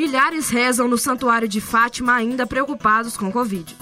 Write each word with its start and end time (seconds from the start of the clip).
Milhares 0.00 0.48
rezam 0.48 0.88
no 0.88 0.96
Santuário 0.96 1.46
de 1.46 1.60
Fátima 1.60 2.14
ainda 2.14 2.46
preocupados 2.46 3.18
com 3.18 3.30
Covid. 3.30 3.76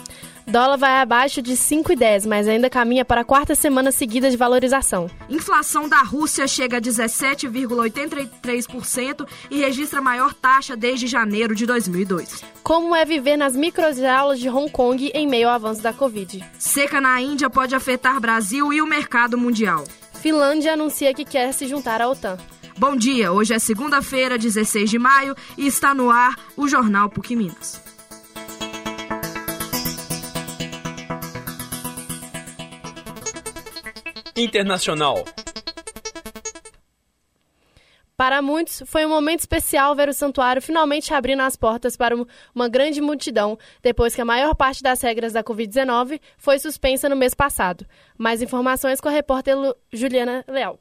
Dólar 0.48 0.76
vai 0.76 1.00
abaixo 1.00 1.40
de 1.40 1.52
5,10, 1.52 2.26
mas 2.26 2.48
ainda 2.48 2.68
caminha 2.68 3.04
para 3.04 3.20
a 3.20 3.24
quarta 3.24 3.54
semana 3.54 3.92
seguida 3.92 4.28
de 4.28 4.36
valorização. 4.36 5.08
Inflação 5.30 5.88
da 5.88 6.02
Rússia 6.02 6.48
chega 6.48 6.78
a 6.78 6.80
17,83% 6.80 9.28
e 9.48 9.60
registra 9.60 10.00
a 10.00 10.02
maior 10.02 10.34
taxa 10.34 10.76
desde 10.76 11.06
janeiro 11.06 11.54
de 11.54 11.64
2002. 11.64 12.42
Como 12.64 12.96
é 12.96 13.04
viver 13.04 13.36
nas 13.36 13.54
microjaulas 13.54 14.40
de 14.40 14.48
Hong 14.48 14.72
Kong 14.72 15.12
em 15.14 15.24
meio 15.24 15.48
ao 15.48 15.54
avanço 15.54 15.80
da 15.80 15.92
Covid? 15.92 16.44
Seca 16.58 17.00
na 17.00 17.22
Índia 17.22 17.48
pode 17.48 17.76
afetar 17.76 18.18
Brasil 18.18 18.72
e 18.72 18.82
o 18.82 18.86
mercado 18.88 19.38
mundial. 19.38 19.84
Finlândia 20.14 20.72
anuncia 20.72 21.14
que 21.14 21.24
quer 21.24 21.52
se 21.52 21.68
juntar 21.68 22.02
à 22.02 22.08
OTAN. 22.08 22.36
Bom 22.78 22.94
dia, 22.94 23.32
hoje 23.32 23.52
é 23.52 23.58
segunda-feira, 23.58 24.38
16 24.38 24.88
de 24.88 25.00
maio, 25.00 25.34
e 25.56 25.66
está 25.66 25.92
no 25.92 26.12
ar 26.12 26.36
o 26.56 26.68
Jornal 26.68 27.10
PUC 27.10 27.34
Minas. 27.34 27.82
Internacional. 34.36 35.24
Para 38.16 38.40
muitos, 38.40 38.84
foi 38.86 39.04
um 39.04 39.08
momento 39.08 39.40
especial 39.40 39.96
ver 39.96 40.08
o 40.08 40.14
santuário 40.14 40.62
finalmente 40.62 41.12
abrindo 41.12 41.42
as 41.42 41.56
portas 41.56 41.96
para 41.96 42.14
uma 42.54 42.68
grande 42.68 43.00
multidão, 43.00 43.58
depois 43.82 44.14
que 44.14 44.20
a 44.20 44.24
maior 44.24 44.54
parte 44.54 44.84
das 44.84 45.02
regras 45.02 45.32
da 45.32 45.42
Covid-19 45.42 46.20
foi 46.36 46.60
suspensa 46.60 47.08
no 47.08 47.16
mês 47.16 47.34
passado. 47.34 47.84
Mais 48.16 48.40
informações 48.40 49.00
com 49.00 49.08
a 49.08 49.12
repórter 49.12 49.56
Juliana 49.92 50.44
Leal. 50.46 50.78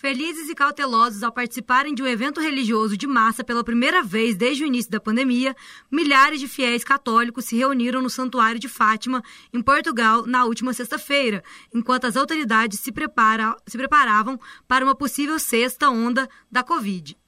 Felizes 0.00 0.48
e 0.48 0.54
cautelosos 0.54 1.22
ao 1.22 1.30
participarem 1.30 1.94
de 1.94 2.02
um 2.02 2.06
evento 2.06 2.40
religioso 2.40 2.96
de 2.96 3.06
massa 3.06 3.44
pela 3.44 3.62
primeira 3.62 4.02
vez 4.02 4.34
desde 4.34 4.64
o 4.64 4.66
início 4.66 4.90
da 4.90 4.98
pandemia, 4.98 5.54
milhares 5.90 6.40
de 6.40 6.48
fiéis 6.48 6.82
católicos 6.82 7.44
se 7.44 7.58
reuniram 7.58 8.00
no 8.00 8.08
Santuário 8.08 8.58
de 8.58 8.66
Fátima, 8.66 9.22
em 9.52 9.60
Portugal, 9.60 10.24
na 10.26 10.46
última 10.46 10.72
sexta-feira, 10.72 11.44
enquanto 11.70 12.06
as 12.06 12.16
autoridades 12.16 12.80
se, 12.80 12.90
prepara, 12.90 13.54
se 13.66 13.76
preparavam 13.76 14.40
para 14.66 14.86
uma 14.86 14.94
possível 14.94 15.38
sexta 15.38 15.90
onda 15.90 16.26
da 16.50 16.62
Covid. 16.62 17.19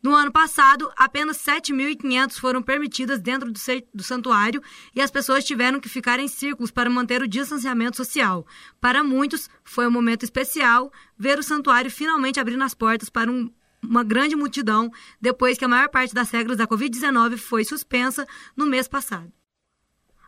No 0.00 0.14
ano 0.14 0.30
passado, 0.30 0.88
apenas 0.96 1.38
7.500 1.38 2.38
foram 2.38 2.62
permitidas 2.62 3.20
dentro 3.20 3.50
do, 3.50 4.02
santuário 4.02 4.62
e 4.94 5.00
as 5.00 5.10
pessoas 5.10 5.44
tiveram 5.44 5.80
que 5.80 5.88
ficar 5.88 6.20
em 6.20 6.28
círculos 6.28 6.70
para 6.70 6.88
manter 6.88 7.20
o 7.20 7.26
distanciamento 7.26 7.96
social. 7.96 8.46
Para 8.80 9.02
muitos, 9.02 9.50
foi 9.64 9.88
um 9.88 9.90
momento 9.90 10.22
especial 10.22 10.92
ver 11.18 11.36
o 11.38 11.42
santuário 11.42 11.90
finalmente 11.90 12.38
abrindo 12.38 12.62
as 12.62 12.74
portas 12.74 13.10
para 13.10 13.30
um, 13.30 13.50
uma 13.82 14.04
grande 14.04 14.36
multidão 14.36 14.88
depois 15.20 15.58
que 15.58 15.64
a 15.64 15.68
maior 15.68 15.88
parte 15.88 16.14
das 16.14 16.30
regras 16.30 16.56
da 16.56 16.68
Covid-19 16.68 17.36
foi 17.36 17.64
suspensa 17.64 18.24
no 18.56 18.66
mês 18.66 18.86
passado. 18.86 19.32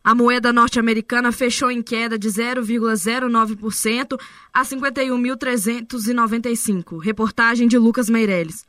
A 0.02 0.14
moeda 0.14 0.50
norte-americana 0.50 1.30
fechou 1.30 1.70
em 1.70 1.82
queda 1.82 2.18
de 2.18 2.26
0,09% 2.26 4.18
a 4.52 4.64
51.395. 4.64 6.98
Reportagem 6.98 7.68
de 7.68 7.76
Lucas 7.76 8.08
Meirelles. 8.08 8.64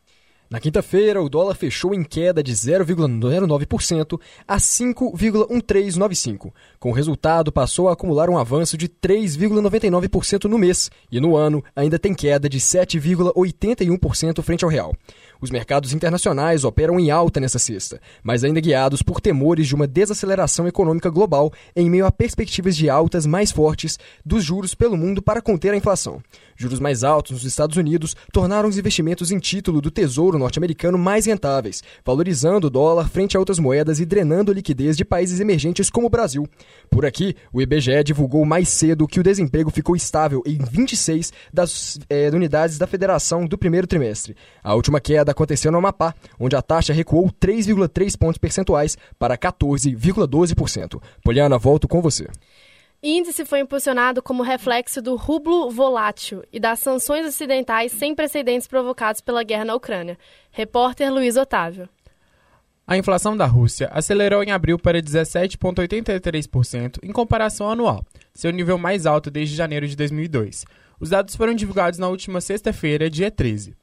Na 0.51 0.59
quinta-feira, 0.59 1.23
o 1.23 1.29
dólar 1.29 1.55
fechou 1.55 1.93
em 1.93 2.03
queda 2.03 2.43
de 2.43 2.51
0,09% 2.51 4.19
a 4.45 4.57
5,1395. 4.57 6.51
Com 6.77 6.89
o 6.89 6.93
resultado, 6.93 7.53
passou 7.53 7.87
a 7.87 7.93
acumular 7.93 8.29
um 8.29 8.37
avanço 8.37 8.75
de 8.75 8.89
3,99% 8.89 10.49
no 10.49 10.57
mês 10.57 10.91
e 11.09 11.21
no 11.21 11.37
ano 11.37 11.63
ainda 11.73 11.97
tem 11.97 12.13
queda 12.13 12.49
de 12.49 12.59
7,81% 12.59 14.41
frente 14.41 14.65
ao 14.65 14.69
real. 14.69 14.93
Os 15.39 15.49
mercados 15.49 15.93
internacionais 15.93 16.65
operam 16.65 16.99
em 16.99 17.09
alta 17.09 17.39
nessa 17.39 17.57
sexta, 17.57 18.01
mas 18.21 18.43
ainda 18.43 18.59
guiados 18.59 19.01
por 19.01 19.21
temores 19.21 19.67
de 19.67 19.73
uma 19.73 19.87
desaceleração 19.87 20.67
econômica 20.67 21.09
global 21.09 21.51
em 21.75 21.89
meio 21.89 22.05
a 22.05 22.11
perspectivas 22.11 22.75
de 22.75 22.89
altas 22.89 23.25
mais 23.25 23.51
fortes 23.51 23.97
dos 24.23 24.43
juros 24.43 24.75
pelo 24.75 24.97
mundo 24.97 25.21
para 25.21 25.41
conter 25.41 25.73
a 25.73 25.77
inflação. 25.77 26.21
Juros 26.57 26.79
mais 26.79 27.03
altos 27.03 27.31
nos 27.31 27.45
Estados 27.45 27.77
Unidos 27.77 28.15
tornaram 28.31 28.69
os 28.69 28.77
investimentos 28.77 29.31
em 29.31 29.39
título 29.39 29.81
do 29.81 29.89
Tesouro 29.89 30.40
norte-americano 30.41 30.97
mais 30.97 31.25
rentáveis, 31.25 31.81
valorizando 32.03 32.67
o 32.67 32.69
dólar 32.69 33.07
frente 33.07 33.37
a 33.37 33.39
outras 33.39 33.59
moedas 33.59 33.99
e 33.99 34.05
drenando 34.05 34.51
liquidez 34.51 34.97
de 34.97 35.05
países 35.05 35.39
emergentes 35.39 35.89
como 35.89 36.07
o 36.07 36.09
Brasil. 36.09 36.47
Por 36.89 37.05
aqui, 37.05 37.35
o 37.53 37.61
IBGE 37.61 38.03
divulgou 38.03 38.43
mais 38.45 38.67
cedo 38.69 39.07
que 39.07 39.19
o 39.19 39.23
desemprego 39.23 39.69
ficou 39.69 39.95
estável 39.95 40.41
em 40.45 40.57
26 40.57 41.31
das 41.53 41.99
é, 42.09 42.29
unidades 42.29 42.77
da 42.77 42.87
federação 42.87 43.45
do 43.45 43.57
primeiro 43.57 43.87
trimestre. 43.87 44.35
A 44.63 44.75
última 44.75 44.99
queda 44.99 45.31
aconteceu 45.31 45.71
no 45.71 45.77
Amapá, 45.77 46.13
onde 46.39 46.55
a 46.55 46.61
taxa 46.61 46.93
recuou 46.93 47.31
3,3 47.31 48.17
pontos 48.17 48.37
percentuais 48.37 48.97
para 49.17 49.37
14,12%. 49.37 51.01
Poliana, 51.23 51.57
volto 51.57 51.87
com 51.87 52.01
você. 52.01 52.27
Índice 53.03 53.45
foi 53.45 53.61
impulsionado 53.61 54.21
como 54.21 54.43
reflexo 54.43 55.01
do 55.01 55.15
rublo 55.15 55.71
volátil 55.71 56.43
e 56.53 56.59
das 56.59 56.77
sanções 56.77 57.25
ocidentais 57.25 57.91
sem 57.91 58.13
precedentes 58.13 58.67
provocados 58.67 59.21
pela 59.21 59.41
guerra 59.41 59.65
na 59.65 59.73
Ucrânia. 59.73 60.19
Repórter 60.51 61.11
Luiz 61.11 61.35
Otávio. 61.35 61.89
A 62.85 62.95
inflação 62.95 63.35
da 63.35 63.47
Rússia 63.47 63.89
acelerou 63.91 64.43
em 64.43 64.51
abril 64.51 64.77
para 64.77 65.01
17,83% 65.01 66.99
em 67.01 67.11
comparação 67.11 67.71
anual, 67.71 68.05
seu 68.35 68.51
nível 68.51 68.77
mais 68.77 69.07
alto 69.07 69.31
desde 69.31 69.55
janeiro 69.55 69.87
de 69.87 69.95
2002. 69.95 70.63
Os 70.99 71.09
dados 71.09 71.35
foram 71.35 71.55
divulgados 71.55 71.97
na 71.97 72.07
última 72.07 72.39
sexta-feira, 72.39 73.09
dia 73.09 73.31
13. 73.31 73.75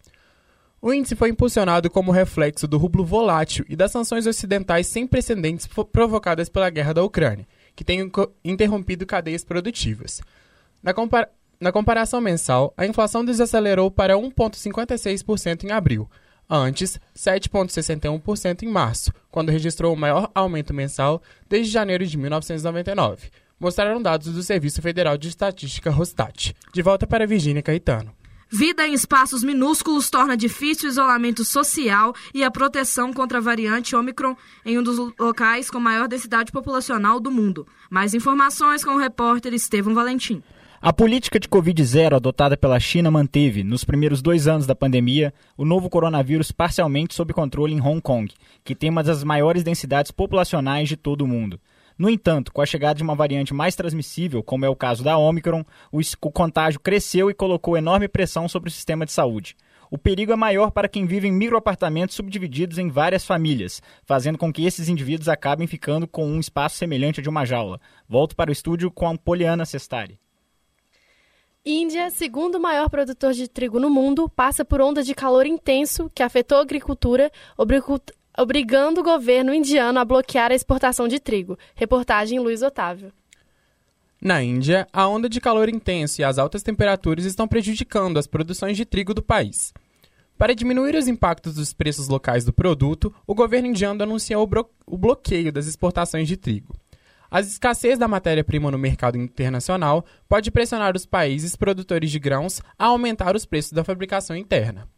O 0.81 0.95
índice 0.95 1.17
foi 1.17 1.31
impulsionado 1.31 1.91
como 1.91 2.13
reflexo 2.13 2.69
do 2.69 2.79
rublo 2.79 3.05
volátil 3.05 3.65
e 3.69 3.75
das 3.75 3.91
sanções 3.91 4.29
ocidentais 4.29 4.87
sem 4.87 5.09
precedentes 5.09 5.67
provocadas 5.91 6.49
pela 6.49 6.71
guerra 6.71 6.93
da 6.93 7.03
Ucrânia 7.03 7.49
que 7.79 7.85
tem 7.85 8.11
interrompido 8.45 9.07
cadeias 9.07 9.45
produtivas. 9.45 10.21
Na, 10.83 10.93
na 11.61 11.71
comparação 11.71 12.21
mensal, 12.21 12.75
a 12.77 12.85
inflação 12.85 13.25
desacelerou 13.25 13.89
para 13.89 14.17
1,56% 14.17 15.63
em 15.63 15.71
abril, 15.71 16.11
antes 16.51 16.99
7,61% 17.17 18.65
em 18.65 18.69
março, 18.69 19.13
quando 19.31 19.53
registrou 19.53 19.95
o 19.95 19.97
maior 19.97 20.29
aumento 20.35 20.75
mensal 20.75 21.23
desde 21.49 21.73
janeiro 21.73 22.05
de 22.05 22.19
1999, 22.19 23.31
mostraram 23.61 24.03
dados 24.03 24.35
do 24.35 24.43
Serviço 24.43 24.83
Federal 24.83 25.17
de 25.17 25.29
Estatística 25.29 25.89
Rostat. 25.89 26.57
De 26.75 26.83
volta 26.83 27.07
para 27.07 27.29
Virgínia 27.29 27.63
Caetano. 27.63 28.13
Vida 28.51 28.89
em 28.89 28.95
espaços 28.95 29.45
minúsculos 29.45 30.09
torna 30.09 30.35
difícil 30.35 30.89
o 30.89 30.93
isolamento 30.93 31.45
social 31.45 32.15
e 32.33 32.43
a 32.43 32.51
proteção 32.51 33.13
contra 33.13 33.37
a 33.37 33.43
variante 33.43 33.95
Omicron 33.95 34.35
em 34.65 34.79
um 34.79 34.83
dos 34.83 34.97
locais 35.19 35.71
com 35.71 35.79
maior 35.79 36.09
densidade 36.09 36.51
populacional 36.51 37.21
do 37.21 37.31
mundo. 37.31 37.67
Mais 37.91 38.15
informações 38.15 38.83
com 38.83 38.93
o 38.93 38.99
repórter 38.99 39.53
Estevam 39.53 39.95
Valentim. 39.95 40.43
A 40.81 40.95
política 40.95 41.39
de 41.39 41.47
Covid-0 41.47 42.15
adotada 42.15 42.57
pela 42.57 42.81
China 42.81 43.11
manteve, 43.11 43.63
nos 43.63 43.85
primeiros 43.85 44.23
dois 44.23 44.49
anos 44.49 44.67
da 44.67 44.75
pandemia, 44.75 45.35
o 45.55 45.65
novo 45.65 45.91
coronavírus 45.91 46.51
parcialmente 46.51 47.15
sob 47.15 47.35
controle 47.35 47.75
em 47.75 47.83
Hong 47.83 48.01
Kong, 48.01 48.33
que 48.65 48.75
tem 48.75 48.89
uma 48.89 49.03
das 49.03 49.23
maiores 49.23 49.63
densidades 49.63 50.11
populacionais 50.11 50.89
de 50.89 50.97
todo 50.97 51.23
o 51.23 51.27
mundo. 51.27 51.61
No 51.99 52.09
entanto, 52.09 52.53
com 52.53 52.63
a 52.63 52.67
chegada 52.67 52.95
de 52.95 53.03
uma 53.03 53.17
variante 53.17 53.53
mais 53.53 53.75
transmissível, 53.75 54.41
como 54.41 54.65
é 54.65 54.69
o 54.69 54.77
caso 54.77 55.03
da 55.03 55.19
Omicron, 55.19 55.65
o 55.91 56.31
contágio 56.31 56.79
cresceu 56.79 57.29
e 57.29 57.35
colocou 57.35 57.77
enorme 57.77 58.07
pressão 58.07 58.49
sobre 58.49 58.69
o 58.69 58.73
sistema 58.73 59.05
de 59.05 59.11
saúde. 59.11 59.57
O 59.91 59.99
perigo 59.99 60.33
é 60.33 60.37
maior 60.37 60.71
para 60.71 60.89
quem 60.89 61.07
vive 61.07 61.27
em 61.27 61.33
microapartamentos 61.33 62.15
subdivididos 62.15 62.79
em 62.79 62.89
várias 62.89 63.25
famílias, 63.25 63.83
fazendo 64.05 64.39
com 64.39 64.53
que 64.53 64.65
esses 64.65 64.89
indivíduos 64.89 65.29
acabem 65.29 65.67
ficando 65.67 66.07
com 66.07 66.25
um 66.25 66.39
espaço 66.39 66.77
semelhante 66.77 67.19
a 67.19 67.23
de 67.23 67.29
uma 67.29 67.45
jaula. 67.45 67.81
Volto 68.09 68.37
para 68.37 68.51
o 68.51 68.53
estúdio 68.53 68.91
com 68.93 69.09
a 69.09 69.19
Poliana 69.19 69.65
Sestari. 69.65 70.21
Índia, 71.65 72.11
segundo 72.11 72.61
maior 72.61 72.89
produtor 72.89 73.33
de 73.33 73.49
trigo 73.49 73.81
no 73.81 73.91
mundo, 73.91 74.29
passa 74.29 74.65
por 74.65 74.81
onda 74.81 75.03
de 75.03 75.15
calor 75.15 75.47
intenso 75.47 76.11
que 76.15 76.23
afetou 76.23 76.59
a 76.59 76.63
agricultura, 76.63 77.31
obrigando 78.39 79.01
o 79.01 79.05
governo 79.05 79.53
indiano 79.53 79.99
a 79.99 80.05
bloquear 80.05 80.53
a 80.53 80.55
exportação 80.55 81.09
de 81.09 81.19
trigo. 81.19 81.59
Reportagem 81.75 82.39
Luiz 82.39 82.63
Otávio. 82.63 83.13
Na 84.21 84.43
Índia, 84.43 84.87
a 84.93 85.07
onda 85.07 85.29
de 85.29 85.41
calor 85.41 85.69
intenso 85.69 86.21
e 86.21 86.25
as 86.25 86.39
altas 86.39 86.63
temperaturas 86.63 87.25
estão 87.25 87.47
prejudicando 87.47 88.17
as 88.17 88.27
produções 88.27 88.77
de 88.77 88.85
trigo 88.85 89.13
do 89.13 89.23
país. 89.23 89.73
Para 90.37 90.55
diminuir 90.55 90.95
os 90.95 91.09
impactos 91.09 91.55
dos 91.55 91.73
preços 91.73 92.09
locais 92.09 92.45
do 92.45 92.53
produto, 92.53 93.13
o 93.27 93.35
governo 93.35 93.69
indiano 93.69 94.03
anunciou 94.03 94.49
o 94.87 94.97
bloqueio 94.97 95.53
das 95.53 95.67
exportações 95.67 96.29
de 96.29 96.37
trigo. 96.37 96.75
A 97.31 97.41
escassez 97.41 97.99
da 97.99 98.09
matéria-prima 98.09 98.71
no 98.71 98.79
mercado 98.79 99.19
internacional 99.19 100.05
pode 100.29 100.51
pressionar 100.51 100.97
os 100.97 101.05
países 101.05 101.55
produtores 101.57 102.11
de 102.11 102.19
grãos 102.19 102.63
a 102.79 102.87
aumentar 102.87 103.37
os 103.37 103.45
preços 103.45 103.73
da 103.73 103.85
fabricação 103.85 104.35
interna. 104.35 104.89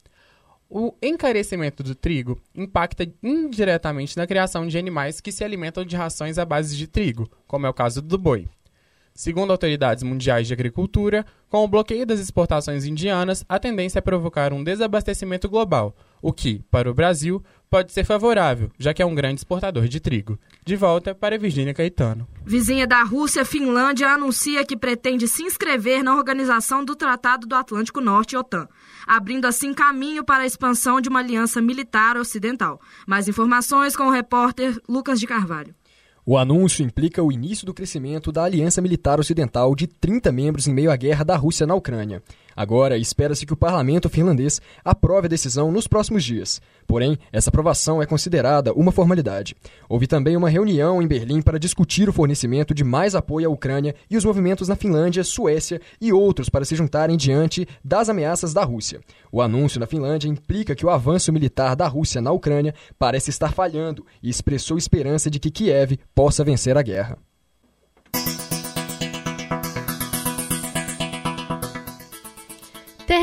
O 0.72 0.94
encarecimento 1.02 1.82
do 1.82 1.96
trigo 1.96 2.40
impacta 2.54 3.04
indiretamente 3.20 4.16
na 4.16 4.24
criação 4.24 4.68
de 4.68 4.78
animais 4.78 5.20
que 5.20 5.32
se 5.32 5.42
alimentam 5.42 5.84
de 5.84 5.96
rações 5.96 6.38
à 6.38 6.44
base 6.44 6.76
de 6.76 6.86
trigo, 6.86 7.28
como 7.44 7.66
é 7.66 7.68
o 7.68 7.74
caso 7.74 8.00
do 8.00 8.16
boi. 8.16 8.48
Segundo 9.12 9.50
autoridades 9.50 10.04
mundiais 10.04 10.46
de 10.46 10.52
agricultura, 10.52 11.26
com 11.48 11.64
o 11.64 11.68
bloqueio 11.68 12.06
das 12.06 12.20
exportações 12.20 12.86
indianas, 12.86 13.44
a 13.48 13.58
tendência 13.58 13.98
é 13.98 14.00
provocar 14.00 14.52
um 14.52 14.62
desabastecimento 14.62 15.48
global, 15.48 15.92
o 16.22 16.32
que, 16.32 16.62
para 16.70 16.90
o 16.90 16.94
Brasil, 16.94 17.42
pode 17.70 17.92
ser 17.92 18.04
favorável, 18.04 18.70
já 18.76 18.92
que 18.92 19.00
é 19.00 19.06
um 19.06 19.14
grande 19.14 19.40
exportador 19.40 19.86
de 19.86 20.00
trigo. 20.00 20.38
De 20.64 20.74
volta 20.74 21.14
para 21.14 21.38
Virgínia 21.38 21.72
Caetano. 21.72 22.26
Vizinha 22.44 22.86
da 22.86 23.02
Rússia, 23.04 23.44
Finlândia 23.44 24.08
anuncia 24.08 24.64
que 24.64 24.76
pretende 24.76 25.28
se 25.28 25.44
inscrever 25.44 26.02
na 26.02 26.16
organização 26.16 26.84
do 26.84 26.96
Tratado 26.96 27.46
do 27.46 27.54
Atlântico 27.54 28.00
Norte, 28.00 28.36
OTAN, 28.36 28.66
abrindo 29.06 29.46
assim 29.46 29.72
caminho 29.72 30.24
para 30.24 30.42
a 30.42 30.46
expansão 30.46 31.00
de 31.00 31.08
uma 31.08 31.20
aliança 31.20 31.60
militar 31.60 32.16
ocidental. 32.16 32.80
Mais 33.06 33.28
informações 33.28 33.94
com 33.94 34.08
o 34.08 34.10
repórter 34.10 34.76
Lucas 34.88 35.20
de 35.20 35.26
Carvalho. 35.26 35.74
O 36.26 36.36
anúncio 36.36 36.84
implica 36.84 37.22
o 37.22 37.32
início 37.32 37.66
do 37.66 37.74
crescimento 37.74 38.30
da 38.30 38.44
Aliança 38.44 38.82
Militar 38.82 39.18
Ocidental 39.18 39.74
de 39.74 39.86
30 39.86 40.30
membros 40.30 40.68
em 40.68 40.74
meio 40.74 40.90
à 40.90 40.96
guerra 40.96 41.24
da 41.24 41.36
Rússia 41.36 41.66
na 41.66 41.74
Ucrânia. 41.74 42.22
Agora, 42.60 42.98
espera-se 42.98 43.46
que 43.46 43.54
o 43.54 43.56
parlamento 43.56 44.10
finlandês 44.10 44.60
aprove 44.84 45.24
a 45.24 45.30
decisão 45.30 45.72
nos 45.72 45.86
próximos 45.86 46.22
dias. 46.22 46.60
Porém, 46.86 47.18
essa 47.32 47.48
aprovação 47.48 48.02
é 48.02 48.04
considerada 48.04 48.74
uma 48.74 48.92
formalidade. 48.92 49.56
Houve 49.88 50.06
também 50.06 50.36
uma 50.36 50.50
reunião 50.50 51.00
em 51.00 51.06
Berlim 51.06 51.40
para 51.40 51.58
discutir 51.58 52.06
o 52.06 52.12
fornecimento 52.12 52.74
de 52.74 52.84
mais 52.84 53.14
apoio 53.14 53.48
à 53.48 53.50
Ucrânia 53.50 53.94
e 54.10 54.16
os 54.18 54.26
movimentos 54.26 54.68
na 54.68 54.76
Finlândia, 54.76 55.24
Suécia 55.24 55.80
e 55.98 56.12
outros 56.12 56.50
para 56.50 56.66
se 56.66 56.76
juntarem 56.76 57.16
diante 57.16 57.66
das 57.82 58.10
ameaças 58.10 58.52
da 58.52 58.62
Rússia. 58.62 59.00
O 59.32 59.40
anúncio 59.40 59.80
na 59.80 59.86
Finlândia 59.86 60.28
implica 60.28 60.74
que 60.74 60.84
o 60.84 60.90
avanço 60.90 61.32
militar 61.32 61.74
da 61.74 61.88
Rússia 61.88 62.20
na 62.20 62.30
Ucrânia 62.30 62.74
parece 62.98 63.30
estar 63.30 63.54
falhando 63.54 64.04
e 64.22 64.28
expressou 64.28 64.76
esperança 64.76 65.30
de 65.30 65.40
que 65.40 65.50
Kiev 65.50 65.98
possa 66.14 66.44
vencer 66.44 66.76
a 66.76 66.82
guerra. 66.82 67.16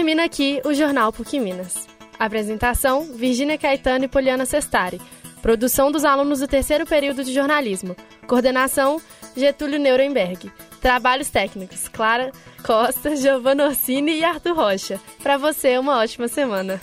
Termina 0.08 0.24
aqui 0.24 0.62
o 0.64 0.74
Jornal 0.74 1.12
PUC 1.12 1.38
Minas. 1.38 1.86
Apresentação: 2.18 3.12
Virgínia 3.14 3.58
Caetano 3.58 4.06
e 4.06 4.08
Poliana 4.08 4.46
Sestari. 4.46 5.02
Produção 5.42 5.92
dos 5.92 6.06
alunos 6.06 6.40
do 6.40 6.48
terceiro 6.48 6.86
período 6.86 7.26
de 7.26 7.34
jornalismo. 7.34 7.94
Coordenação: 8.26 9.02
Getúlio 9.36 9.78
Nuremberg. 9.78 10.50
Trabalhos 10.80 11.30
técnicos: 11.30 11.90
Clara 11.90 12.32
Costa, 12.66 13.18
Giovanna 13.18 13.66
Orsini 13.66 14.20
e 14.20 14.24
Arthur 14.24 14.56
Rocha. 14.56 14.98
Para 15.22 15.36
você, 15.36 15.78
uma 15.78 15.98
ótima 15.98 16.30
semana. 16.30 16.80